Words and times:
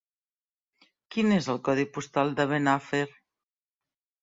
Quin 1.15 1.35
és 1.35 1.51
el 1.55 1.61
codi 1.69 1.87
postal 1.99 2.33
de 2.41 2.49
Benafer? 2.55 3.05